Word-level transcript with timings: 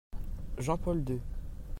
Jean-Paul 0.57 1.03
II. 1.07 1.21